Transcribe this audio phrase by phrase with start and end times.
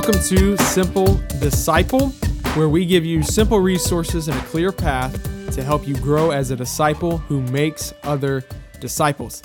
[0.00, 2.08] Welcome to Simple Disciple,
[2.54, 5.12] where we give you simple resources and a clear path
[5.52, 8.42] to help you grow as a disciple who makes other
[8.80, 9.42] disciples.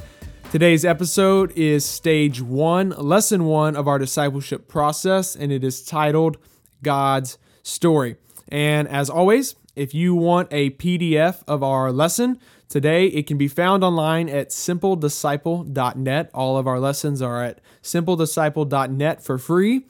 [0.54, 6.38] Today's episode is stage one, lesson one of our discipleship process, and it is titled
[6.82, 8.16] God's Story.
[8.48, 13.50] And as always, if you want a PDF of our lesson today, it can be
[13.50, 16.32] found online at simpledisciple.net.
[16.34, 19.86] All of our lessons are at simpledisciple.net for free.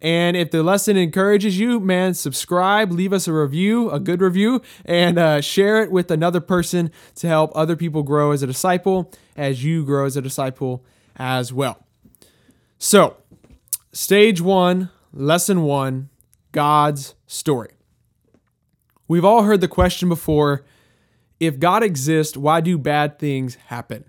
[0.00, 4.62] And if the lesson encourages you, man, subscribe, leave us a review, a good review,
[4.84, 9.12] and uh, share it with another person to help other people grow as a disciple
[9.36, 10.84] as you grow as a disciple
[11.16, 11.84] as well.
[12.78, 13.16] So,
[13.92, 16.10] stage one, lesson one
[16.52, 17.70] God's story.
[19.08, 20.64] We've all heard the question before
[21.40, 24.04] if God exists, why do bad things happen?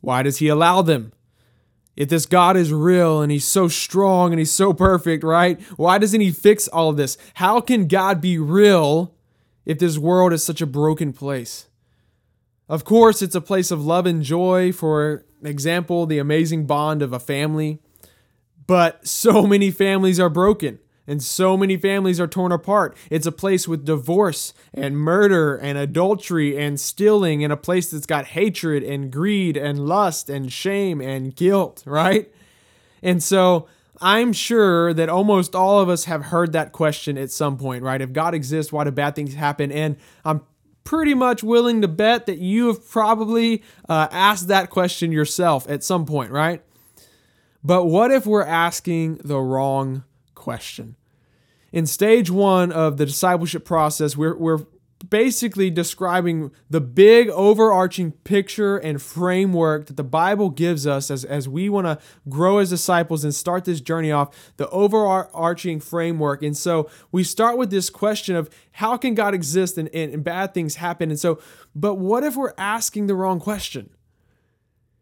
[0.00, 1.12] Why does He allow them?
[2.00, 5.60] If this God is real and He's so strong and He's so perfect, right?
[5.76, 7.18] Why doesn't He fix all of this?
[7.34, 9.12] How can God be real
[9.66, 11.68] if this world is such a broken place?
[12.70, 17.12] Of course, it's a place of love and joy, for example, the amazing bond of
[17.12, 17.80] a family.
[18.66, 20.78] But so many families are broken
[21.10, 22.96] and so many families are torn apart.
[23.10, 28.06] It's a place with divorce and murder and adultery and stealing, and a place that's
[28.06, 32.32] got hatred and greed and lust and shame and guilt, right?
[33.02, 33.66] And so
[34.00, 38.00] I'm sure that almost all of us have heard that question at some point, right?
[38.00, 39.72] If God exists, why do bad things happen?
[39.72, 40.42] And I'm
[40.84, 45.82] pretty much willing to bet that you have probably uh, asked that question yourself at
[45.82, 46.62] some point, right?
[47.62, 50.96] But what if we're asking the wrong question?
[51.72, 54.60] In stage one of the discipleship process, we're, we're
[55.08, 61.48] basically describing the big overarching picture and framework that the Bible gives us as, as
[61.48, 61.98] we want to
[62.28, 66.42] grow as disciples and start this journey off, the overarching framework.
[66.42, 70.24] And so we start with this question of how can God exist and, and, and
[70.24, 71.10] bad things happen?
[71.10, 71.40] And so,
[71.74, 73.90] but what if we're asking the wrong question?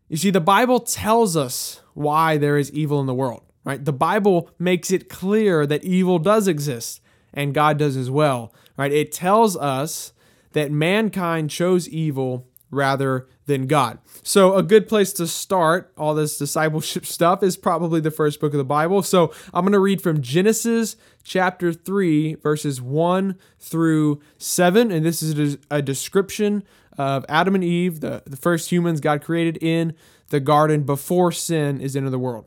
[0.09, 3.85] You see, the Bible tells us why there is evil in the world right?
[3.85, 7.03] The Bible makes it clear that evil does exist
[7.35, 8.91] and God does as well, right?
[8.91, 10.15] It tells us
[10.55, 13.99] that mankind chose evil rather than God.
[14.23, 18.55] So, a good place to start all this discipleship stuff is probably the first book
[18.55, 19.03] of the Bible.
[19.03, 24.91] So, I'm going to read from Genesis chapter 3, verses 1 through 7.
[24.91, 26.65] And this is a description
[26.97, 29.95] of Adam and Eve, the, the first humans God created in
[30.31, 32.47] the garden before sin is into the world.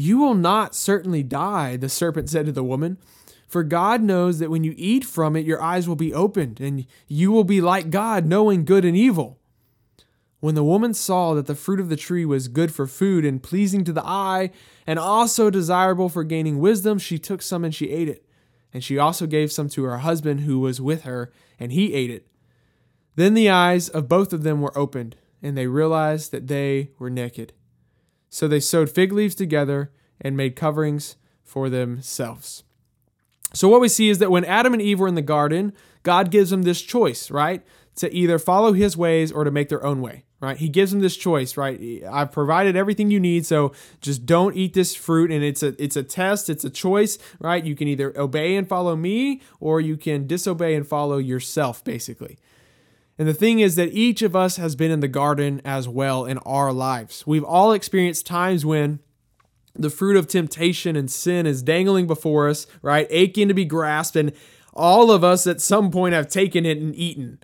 [0.00, 2.98] You will not certainly die, the serpent said to the woman.
[3.48, 6.86] For God knows that when you eat from it, your eyes will be opened, and
[7.08, 9.40] you will be like God, knowing good and evil.
[10.38, 13.42] When the woman saw that the fruit of the tree was good for food and
[13.42, 14.52] pleasing to the eye,
[14.86, 18.24] and also desirable for gaining wisdom, she took some and she ate it.
[18.72, 22.10] And she also gave some to her husband who was with her, and he ate
[22.10, 22.28] it.
[23.16, 27.10] Then the eyes of both of them were opened, and they realized that they were
[27.10, 27.52] naked.
[28.30, 29.90] So they sewed fig leaves together
[30.20, 32.64] and made coverings for themselves.
[33.54, 35.72] So, what we see is that when Adam and Eve were in the garden,
[36.02, 37.62] God gives them this choice, right?
[37.96, 40.56] To either follow his ways or to make their own way, right?
[40.56, 42.04] He gives them this choice, right?
[42.10, 45.30] I've provided everything you need, so just don't eat this fruit.
[45.30, 47.64] And it's a it's a test, it's a choice, right?
[47.64, 52.38] You can either obey and follow me, or you can disobey and follow yourself, basically.
[53.18, 56.24] And the thing is that each of us has been in the garden as well
[56.24, 57.26] in our lives.
[57.26, 59.00] We've all experienced times when
[59.74, 63.08] the fruit of temptation and sin is dangling before us, right?
[63.10, 64.16] Aching to be grasped.
[64.16, 64.32] And
[64.72, 67.40] all of us at some point have taken it and eaten.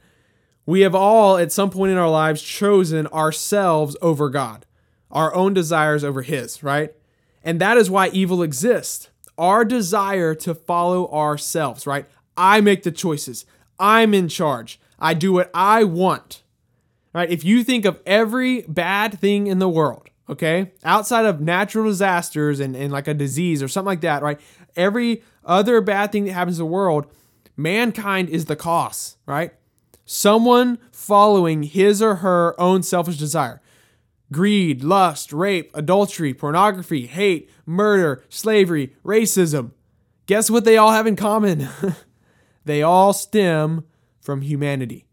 [0.65, 4.67] We have all at some point in our lives chosen ourselves over God,
[5.11, 6.95] our own desires over His, right?
[7.43, 9.11] And that is why evil exists.
[9.37, 12.07] Our desire to follow ourselves, right?
[12.37, 13.45] I make the choices.
[13.79, 14.81] I'm in charge.
[15.05, 16.43] I do what I want.
[17.13, 17.31] Right?
[17.31, 22.59] If you think of every bad thing in the world, okay, outside of natural disasters
[22.59, 24.41] and, and like a disease or something like that, right?
[24.75, 27.07] Every other bad thing that happens in the world,
[27.55, 29.53] mankind is the cause, right?
[30.07, 33.61] Someone following his or her own selfish desire.
[34.33, 39.73] Greed, lust, rape, adultery, pornography, hate, murder, slavery, racism.
[40.27, 41.69] guess what they all have in common?
[42.65, 43.85] they all stem
[44.25, 45.05] from humanity,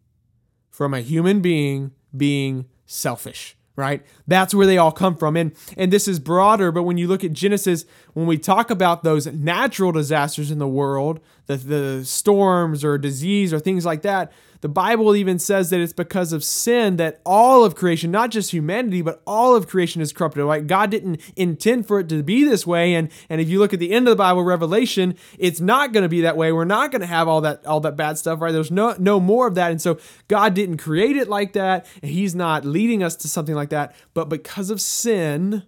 [0.70, 4.06] from a human being being selfish right?
[4.28, 5.38] That's where they all come from.
[5.38, 9.04] And and this is broader but when you look at genesis when we talk about
[9.04, 11.20] those natural disasters in the world
[11.58, 14.32] the, the storms or disease or things like that
[14.62, 18.52] the Bible even says that it's because of sin that all of creation, not just
[18.52, 20.44] humanity, but all of creation is corrupted.
[20.44, 20.66] Right?
[20.66, 22.94] God didn't intend for it to be this way.
[22.94, 26.04] And, and if you look at the end of the Bible, Revelation, it's not going
[26.04, 26.52] to be that way.
[26.52, 28.52] We're not going to have all that all that bad stuff, right?
[28.52, 29.72] There's no no more of that.
[29.72, 33.56] And so God didn't create it like that, and He's not leading us to something
[33.56, 33.96] like that.
[34.14, 35.64] But because of sin,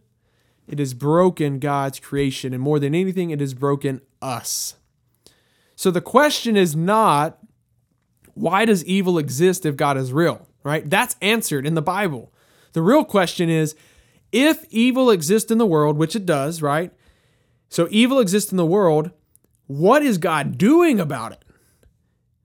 [0.67, 2.53] it has broken God's creation.
[2.53, 4.75] And more than anything, it has broken us.
[5.75, 7.39] So the question is not
[8.33, 10.47] why does evil exist if God is real?
[10.63, 10.89] Right?
[10.89, 12.31] That's answered in the Bible.
[12.73, 13.75] The real question is
[14.31, 16.91] if evil exists in the world, which it does, right?
[17.69, 19.11] So evil exists in the world,
[19.67, 21.45] what is God doing about it?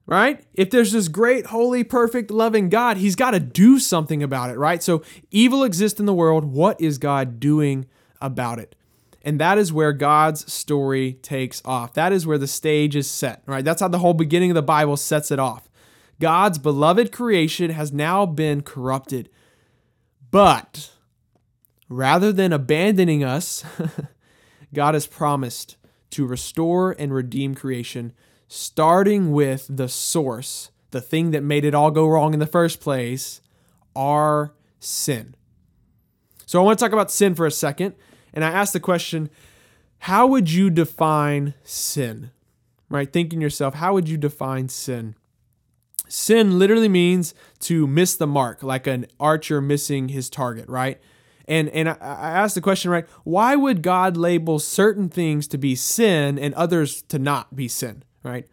[0.07, 0.45] Right?
[0.55, 4.59] If there's this great, holy, perfect, loving God, he's got to do something about it,
[4.59, 4.83] right?
[4.83, 6.45] So evil exists in the world.
[6.45, 7.87] What is God doing
[8.21, 8.75] about it?
[9.29, 11.93] And that is where God's story takes off.
[11.93, 13.63] That is where the stage is set, right?
[13.63, 15.69] That's how the whole beginning of the Bible sets it off.
[16.19, 19.29] God's beloved creation has now been corrupted.
[20.31, 20.93] But
[21.91, 23.67] rather than abandoning us,
[24.73, 25.77] God has promised
[26.13, 28.15] to restore and redeem creation,
[28.47, 32.81] starting with the source, the thing that made it all go wrong in the first
[32.81, 33.43] place,
[33.95, 35.35] our sin.
[36.47, 37.95] So I want to talk about sin for a second.
[38.33, 39.31] And I ask the question
[40.03, 42.31] how would you define sin?
[42.89, 43.13] Right?
[43.13, 45.15] Thinking yourself, how would you define sin?
[46.09, 51.01] Sin literally means to miss the mark, like an archer missing his target, right?
[51.47, 53.07] And and I, I asked the question, right?
[53.25, 58.05] Why would God label certain things to be sin and others to not be sin,
[58.23, 58.47] right?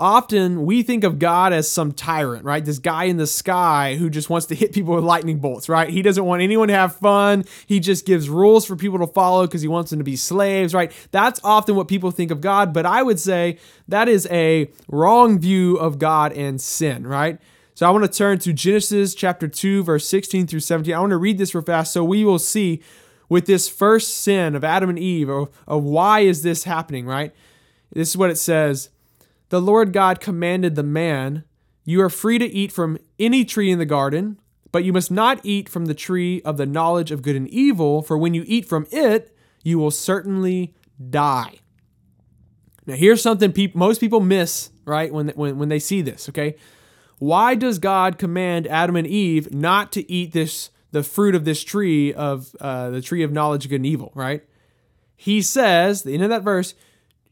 [0.00, 2.64] Often we think of God as some tyrant, right?
[2.64, 5.90] This guy in the sky who just wants to hit people with lightning bolts, right?
[5.90, 7.44] He doesn't want anyone to have fun.
[7.66, 10.74] He just gives rules for people to follow because he wants them to be slaves,
[10.74, 10.90] right?
[11.12, 13.58] That's often what people think of God, but I would say
[13.88, 17.38] that is a wrong view of God and sin, right?
[17.74, 20.94] So I want to turn to Genesis chapter 2, verse 16 through 17.
[20.94, 22.82] I want to read this real fast so we will see
[23.28, 27.34] with this first sin of Adam and Eve of, of why is this happening, right?
[27.92, 28.88] This is what it says
[29.50, 31.44] the Lord God commanded the man,
[31.84, 34.40] You are free to eat from any tree in the garden,
[34.72, 38.00] but you must not eat from the tree of the knowledge of good and evil,
[38.02, 40.74] for when you eat from it, you will certainly
[41.10, 41.58] die.
[42.86, 46.56] Now, here's something people, most people miss, right, when, when, when they see this, okay?
[47.18, 51.62] Why does God command Adam and Eve not to eat this, the fruit of this
[51.62, 54.44] tree of uh, the tree of knowledge of good and evil, right?
[55.16, 56.74] He says, the end of that verse,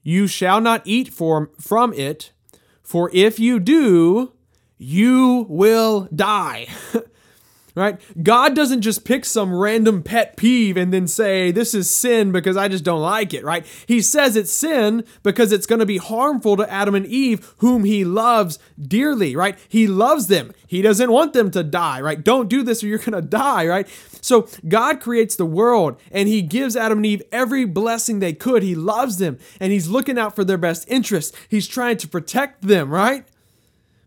[0.08, 2.32] you shall not eat from, from it,
[2.80, 4.32] for if you do,
[4.78, 6.66] you will die.
[7.74, 8.00] right?
[8.22, 12.56] God doesn't just pick some random pet peeve and then say, this is sin because
[12.56, 13.66] I just don't like it, right?
[13.86, 17.84] He says it's sin because it's going to be harmful to Adam and Eve, whom
[17.84, 19.58] he loves dearly, right?
[19.68, 20.52] He loves them.
[20.66, 22.24] He doesn't want them to die, right?
[22.24, 23.86] Don't do this or you're going to die, right?
[24.20, 28.62] So God creates the world and he gives Adam and Eve every blessing they could.
[28.62, 31.36] He loves them and he's looking out for their best interests.
[31.48, 33.26] He's trying to protect them, right?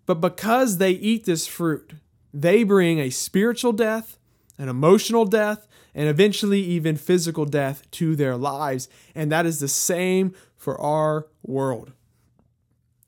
[0.05, 1.93] But because they eat this fruit,
[2.33, 4.17] they bring a spiritual death,
[4.57, 8.87] an emotional death, and eventually even physical death to their lives.
[9.13, 11.91] And that is the same for our world.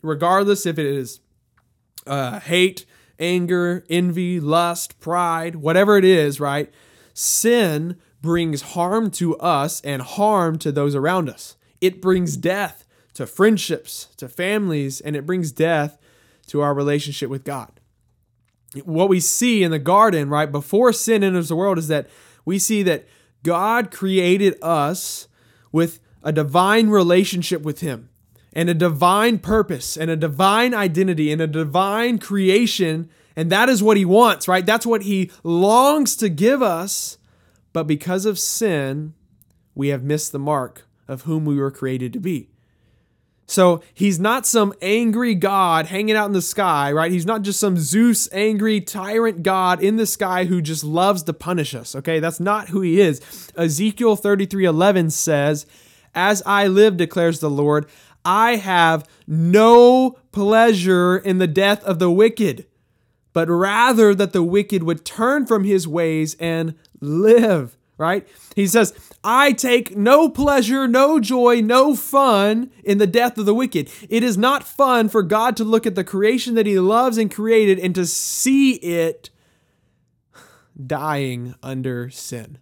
[0.01, 1.22] Regardless if it is
[2.05, 2.86] uh, hate,
[3.19, 6.72] anger, envy, lust, pride, whatever it is, right?
[7.13, 11.55] Sin brings harm to us and harm to those around us.
[11.82, 15.98] It brings death to friendships, to families, and it brings death
[16.48, 17.79] to our relationship with God
[18.84, 22.08] what we see in the garden, right, before sin enters the world is that
[22.46, 23.05] we see that
[23.43, 25.27] God created us
[25.72, 28.10] with a divine relationship with Him
[28.53, 33.10] and a divine purpose and a divine identity and a divine creation.
[33.35, 34.65] And that is what He wants, right?
[34.65, 37.17] That's what He longs to give us.
[37.71, 39.13] But because of sin,
[39.75, 42.49] we have missed the mark of whom we were created to be.
[43.45, 47.11] So he's not some angry God hanging out in the sky, right?
[47.11, 51.33] He's not just some Zeus angry tyrant God in the sky who just loves to
[51.33, 52.19] punish us, okay?
[52.19, 53.21] That's not who he is.
[53.57, 55.65] Ezekiel 33:11 says,
[56.15, 57.85] "As I live declares the Lord,
[58.23, 62.65] I have no pleasure in the death of the wicked,
[63.33, 68.27] but rather that the wicked would turn from his ways and live." right?
[68.55, 73.53] He says, I take no pleasure, no joy, no fun in the death of the
[73.55, 73.89] wicked.
[74.09, 77.33] It is not fun for God to look at the creation that He loves and
[77.33, 79.29] created and to see it
[80.85, 82.57] dying under sin.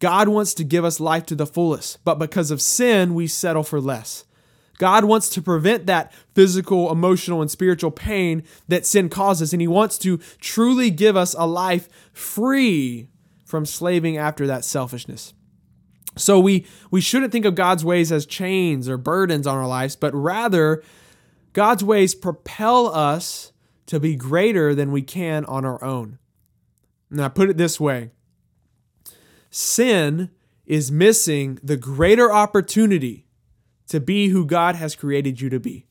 [0.00, 3.62] God wants to give us life to the fullest, but because of sin, we settle
[3.62, 4.24] for less.
[4.78, 9.68] God wants to prevent that physical, emotional, and spiritual pain that sin causes, and He
[9.68, 13.08] wants to truly give us a life free
[13.44, 15.32] from slaving after that selfishness.
[16.16, 19.96] So we we shouldn't think of God's ways as chains or burdens on our lives,
[19.96, 20.82] but rather
[21.52, 23.52] God's ways propel us
[23.86, 26.18] to be greater than we can on our own.
[27.10, 28.10] Now put it this way.
[29.50, 30.30] Sin
[30.66, 33.23] is missing the greater opportunity
[33.88, 35.86] to be who God has created you to be.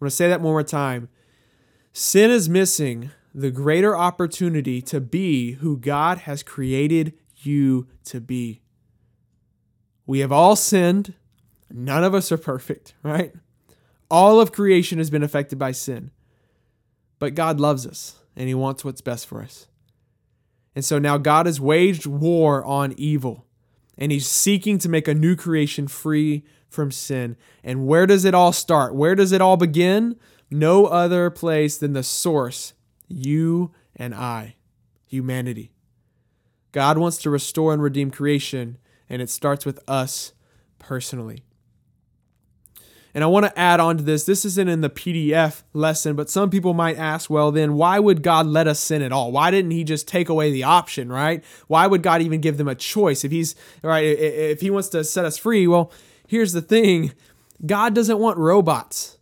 [0.00, 1.08] I'm to say that one more time.
[1.92, 8.62] Sin is missing the greater opportunity to be who God has created you to be.
[10.06, 11.14] We have all sinned.
[11.70, 13.32] None of us are perfect, right?
[14.10, 16.10] All of creation has been affected by sin.
[17.18, 19.68] But God loves us and He wants what's best for us.
[20.74, 23.46] And so now God has waged war on evil
[23.98, 27.36] and He's seeking to make a new creation free from sin.
[27.62, 28.94] And where does it all start?
[28.94, 30.16] Where does it all begin?
[30.50, 32.72] No other place than the source
[33.08, 34.56] you and I,
[35.06, 35.72] humanity.
[36.72, 40.32] God wants to restore and redeem creation, and it starts with us
[40.78, 41.42] personally.
[43.12, 44.24] And I want to add on to this.
[44.24, 48.22] This isn't in the PDF lesson, but some people might ask, well, then why would
[48.22, 49.32] God let us sin at all?
[49.32, 51.42] Why didn't He just take away the option, right?
[51.66, 54.04] Why would God even give them a choice if He's right?
[54.04, 55.90] If He wants to set us free, well,
[56.30, 57.12] here's the thing:
[57.66, 59.18] God doesn't want robots.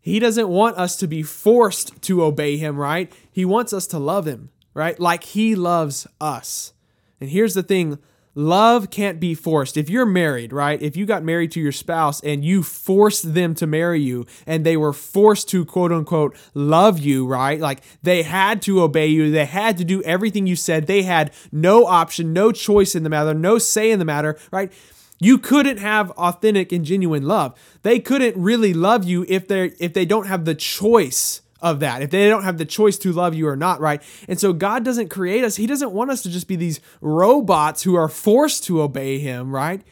[0.00, 3.12] He doesn't want us to be forced to obey him, right?
[3.30, 4.98] He wants us to love him, right?
[4.98, 6.72] Like he loves us.
[7.20, 7.98] And here's the thing
[8.34, 9.76] love can't be forced.
[9.76, 10.80] If you're married, right?
[10.80, 14.64] If you got married to your spouse and you forced them to marry you and
[14.64, 17.60] they were forced to quote unquote love you, right?
[17.60, 21.32] Like they had to obey you, they had to do everything you said, they had
[21.52, 24.72] no option, no choice in the matter, no say in the matter, right?
[25.20, 27.54] You couldn't have authentic and genuine love.
[27.82, 32.00] They couldn't really love you if they if they don't have the choice of that.
[32.00, 34.02] If they don't have the choice to love you or not, right?
[34.28, 35.56] And so God doesn't create us.
[35.56, 39.54] He doesn't want us to just be these robots who are forced to obey him,
[39.54, 39.82] right?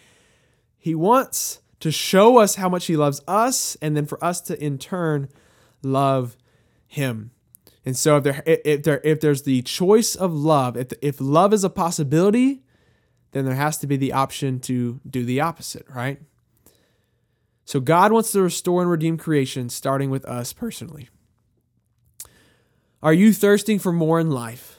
[0.78, 4.62] He wants to show us how much he loves us and then for us to
[4.62, 5.28] in turn
[5.82, 6.36] love
[6.86, 7.32] him.
[7.84, 11.52] And so if there if there if there's the choice of love, if if love
[11.52, 12.62] is a possibility,
[13.38, 16.20] then there has to be the option to do the opposite, right?
[17.64, 21.08] So God wants to restore and redeem creation, starting with us personally.
[23.02, 24.78] Are you thirsting for more in life?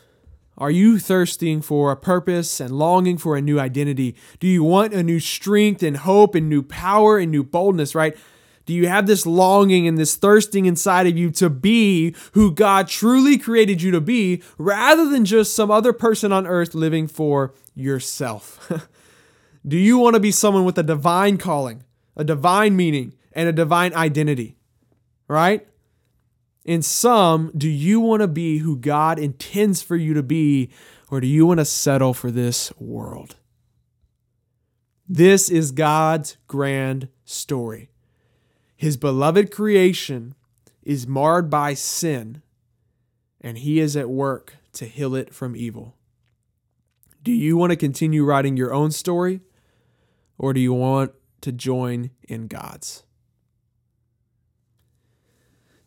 [0.58, 4.16] Are you thirsting for a purpose and longing for a new identity?
[4.40, 8.18] Do you want a new strength and hope and new power and new boldness, right?
[8.66, 12.88] Do you have this longing and this thirsting inside of you to be who God
[12.88, 17.54] truly created you to be rather than just some other person on earth living for
[17.80, 18.72] yourself?
[19.68, 21.84] Do you want to be someone with a divine calling,
[22.16, 24.58] a divine meaning, and a divine identity?
[25.28, 25.68] Right?
[26.66, 30.70] In some, do you want to be who God intends for you to be,
[31.10, 33.38] or do you want to settle for this world?
[35.08, 37.90] This is God's grand story.
[38.76, 40.36] His beloved creation
[40.84, 42.44] is marred by sin,
[43.42, 45.96] and He is at work to heal it from evil.
[47.22, 49.42] Do you want to continue writing your own story,
[50.38, 51.12] or do you want
[51.42, 53.04] to join in God's?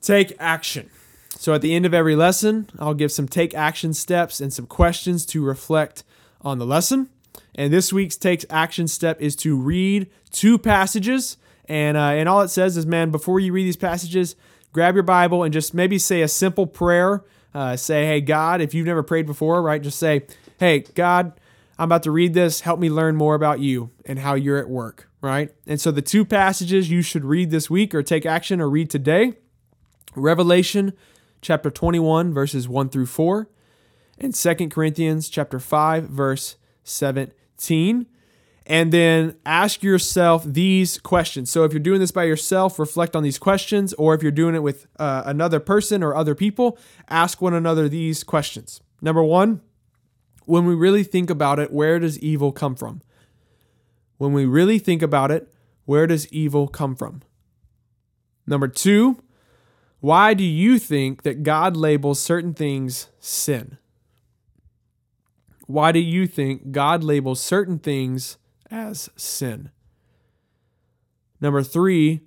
[0.00, 0.90] Take action.
[1.30, 4.66] So, at the end of every lesson, I'll give some take action steps and some
[4.66, 6.04] questions to reflect
[6.42, 7.08] on the lesson.
[7.54, 11.36] And this week's take action step is to read two passages
[11.66, 14.36] and uh, and all it says is, man, before you read these passages,
[14.72, 17.24] grab your Bible and just maybe say a simple prayer.
[17.54, 19.82] Uh, say, hey, God, if you've never prayed before, right?
[19.82, 20.22] Just say,
[20.62, 21.40] hey, God,
[21.76, 22.60] I'm about to read this.
[22.60, 25.52] Help me learn more about you and how you're at work, right?
[25.66, 28.88] And so the two passages you should read this week or take action or read
[28.88, 29.32] today
[30.14, 30.92] Revelation
[31.40, 33.48] chapter 21, verses 1 through 4,
[34.18, 36.54] and Second Corinthians chapter 5, verse
[36.84, 38.06] 17
[38.64, 41.50] and then ask yourself these questions.
[41.50, 44.54] So, if you're doing this by yourself, reflect on these questions, or if you're doing
[44.54, 46.78] it with uh, another person or other people,
[47.08, 48.80] ask one another these questions.
[49.00, 49.62] Number one,
[50.44, 53.02] when we really think about it, where does evil come from?
[54.18, 55.52] When we really think about it,
[55.84, 57.22] where does evil come from?
[58.46, 59.22] Number two,
[60.00, 63.78] why do you think that God labels certain things sin?
[65.72, 68.36] why do you think God labels certain things
[68.70, 69.70] as sin?
[71.40, 72.20] Number three,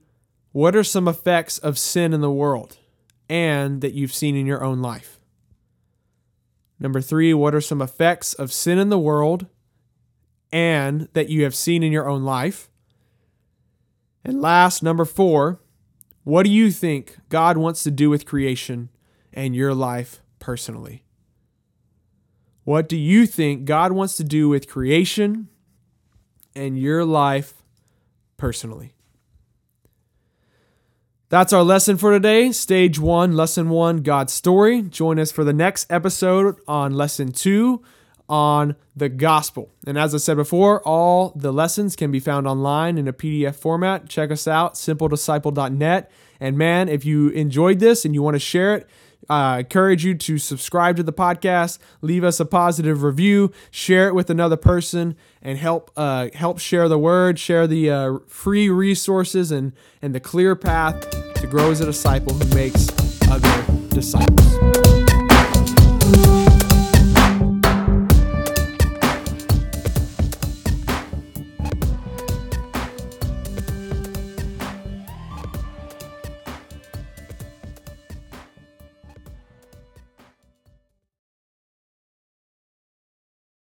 [0.51, 2.77] what are some effects of sin in the world
[3.29, 5.14] and that you've seen in your own life?
[6.79, 9.47] Number three, what are some effects of sin in the world
[10.51, 12.69] and that you have seen in your own life?
[14.23, 15.59] And last, number four,
[16.23, 18.89] what do you think God wants to do with creation
[19.31, 21.03] and your life personally?
[22.63, 25.49] What do you think God wants to do with creation
[26.55, 27.61] and your life
[28.37, 28.95] personally?
[31.29, 32.51] That's our lesson for today.
[32.51, 34.83] Stage one, lesson one, God's story.
[34.83, 37.83] Join us for the next episode on lesson two
[38.29, 39.71] on the gospel.
[39.87, 43.55] And as I said before, all the lessons can be found online in a PDF
[43.55, 44.07] format.
[44.07, 46.11] Check us out, simpledisciple.net.
[46.39, 48.87] And man, if you enjoyed this and you want to share it,
[49.27, 54.07] I uh, encourage you to subscribe to the podcast, leave us a positive review, share
[54.07, 58.69] it with another person, and help uh, help share the word, share the uh, free
[58.69, 62.89] resources and and the clear path to grow as a disciple who makes
[63.29, 65.04] other disciples.